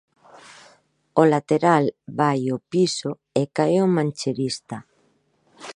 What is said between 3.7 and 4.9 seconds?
o mancherista.